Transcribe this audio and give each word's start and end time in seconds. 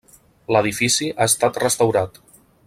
L'edifici 0.55 1.11
ha 1.17 1.27
estat 1.33 1.61
restaurat. 1.65 2.19